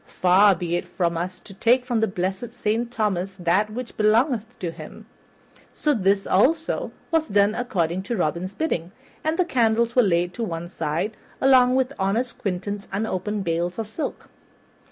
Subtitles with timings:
[0.07, 4.57] Far be it from us to take from the blessed Saint Thomas that which belongeth
[4.57, 5.05] to him."
[5.73, 8.93] So this, also, was done according to Robin's bidding,
[9.23, 13.85] and the candles were laid to one side, along with honest Quentin's unopened bales of
[13.85, 14.27] silk.